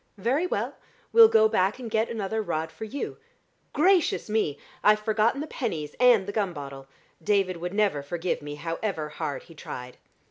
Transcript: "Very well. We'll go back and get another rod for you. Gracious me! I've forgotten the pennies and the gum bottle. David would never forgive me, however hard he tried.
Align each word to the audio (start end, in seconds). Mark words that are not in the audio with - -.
"Very 0.17 0.47
well. 0.47 0.73
We'll 1.13 1.27
go 1.27 1.47
back 1.47 1.77
and 1.77 1.87
get 1.87 2.09
another 2.09 2.41
rod 2.41 2.71
for 2.71 2.85
you. 2.85 3.17
Gracious 3.71 4.31
me! 4.31 4.57
I've 4.83 4.99
forgotten 5.01 5.41
the 5.41 5.45
pennies 5.45 5.95
and 5.99 6.25
the 6.25 6.31
gum 6.31 6.53
bottle. 6.53 6.87
David 7.23 7.57
would 7.57 7.75
never 7.75 8.01
forgive 8.01 8.41
me, 8.41 8.55
however 8.55 9.09
hard 9.09 9.43
he 9.43 9.53
tried. 9.53 9.97